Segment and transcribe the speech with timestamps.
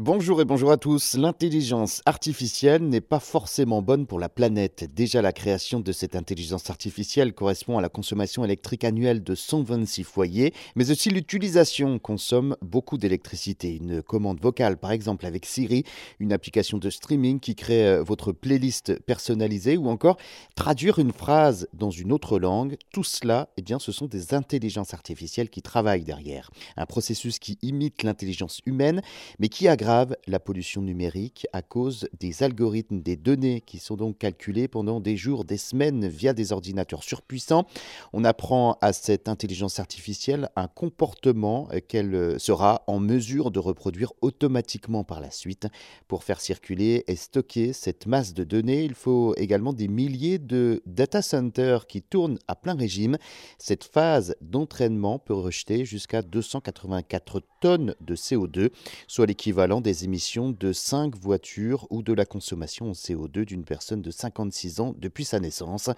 [0.00, 1.14] Bonjour et bonjour à tous.
[1.14, 4.88] L'intelligence artificielle n'est pas forcément bonne pour la planète.
[4.94, 10.04] Déjà, la création de cette intelligence artificielle correspond à la consommation électrique annuelle de 126
[10.04, 13.74] foyers, mais aussi l'utilisation consomme beaucoup d'électricité.
[13.74, 15.82] Une commande vocale, par exemple, avec Siri,
[16.20, 20.16] une application de streaming qui crée euh, votre playlist personnalisée ou encore
[20.54, 22.76] traduire une phrase dans une autre langue.
[22.92, 26.52] Tout cela, eh bien, ce sont des intelligences artificielles qui travaillent derrière.
[26.76, 29.02] Un processus qui imite l'intelligence humaine,
[29.40, 29.87] mais qui aggrave
[30.26, 35.16] la pollution numérique à cause des algorithmes des données qui sont donc calculées pendant des
[35.16, 37.66] jours, des semaines via des ordinateurs surpuissants.
[38.12, 45.04] On apprend à cette intelligence artificielle un comportement qu'elle sera en mesure de reproduire automatiquement
[45.04, 45.68] par la suite.
[46.06, 50.82] Pour faire circuler et stocker cette masse de données, il faut également des milliers de
[50.84, 53.16] data centers qui tournent à plein régime.
[53.56, 58.70] Cette phase d'entraînement peut rejeter jusqu'à 284 tonnes de CO2,
[59.06, 64.02] soit l'équivalent des émissions de 5 voitures ou de la consommation en CO2 d'une personne
[64.02, 65.90] de 56 ans depuis sa naissance.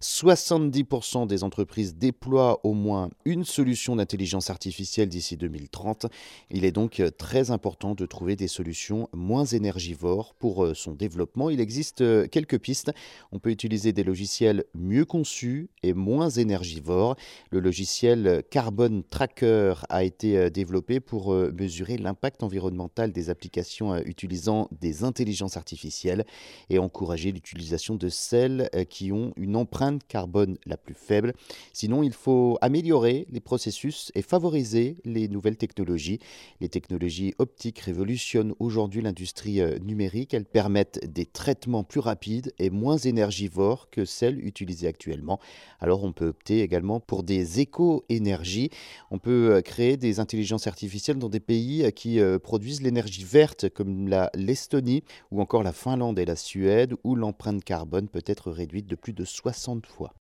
[0.00, 6.06] 70% des entreprises déploient au moins une solution d'intelligence artificielle d'ici 2030.
[6.50, 11.50] Il est donc très important de trouver des solutions moins énergivores pour euh, son développement.
[11.50, 12.92] Il existe euh, quelques pistes.
[13.32, 17.16] On peut utiliser des logiciels mieux conçus et moins énergivores.
[17.50, 24.68] Le logiciel Carbon Tracker a été euh, développé pour mesurer l'impact environnemental applications euh, utilisant
[24.80, 26.24] des intelligences artificielles
[26.70, 31.34] et encourager l'utilisation de celles euh, qui ont une empreinte carbone la plus faible.
[31.72, 36.20] Sinon, il faut améliorer les processus et favoriser les nouvelles technologies.
[36.60, 40.34] Les technologies optiques révolutionnent aujourd'hui l'industrie euh, numérique.
[40.34, 45.40] Elles permettent des traitements plus rapides et moins énergivores que celles utilisées actuellement.
[45.80, 48.70] Alors on peut opter également pour des éco-énergies.
[49.10, 55.04] On peut créer des intelligences artificielles dans des pays qui produisent l'énergie vertes comme l'Estonie
[55.30, 59.12] ou encore la Finlande et la Suède où l'empreinte carbone peut être réduite de plus
[59.12, 60.14] de 60 fois.